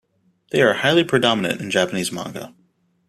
They 0.49 0.63
are 0.63 0.73
highly 0.73 1.03
predominant 1.03 1.61
in 1.61 1.69
Japanese 1.69 2.11
manga. 2.11 2.55